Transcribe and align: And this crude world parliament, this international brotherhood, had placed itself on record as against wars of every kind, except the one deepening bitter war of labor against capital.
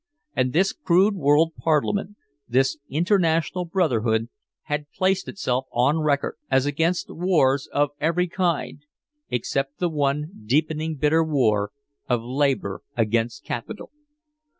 And 0.35 0.51
this 0.51 0.73
crude 0.73 1.13
world 1.13 1.53
parliament, 1.59 2.15
this 2.49 2.75
international 2.89 3.65
brotherhood, 3.65 4.29
had 4.63 4.89
placed 4.91 5.27
itself 5.27 5.67
on 5.71 5.99
record 5.99 6.37
as 6.49 6.65
against 6.65 7.11
wars 7.11 7.69
of 7.71 7.91
every 7.99 8.27
kind, 8.27 8.81
except 9.29 9.77
the 9.77 9.89
one 9.89 10.31
deepening 10.43 10.95
bitter 10.95 11.23
war 11.23 11.71
of 12.09 12.23
labor 12.23 12.81
against 12.97 13.43
capital. 13.43 13.91